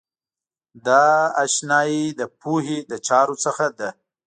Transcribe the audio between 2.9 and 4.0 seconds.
چارو څخه ده.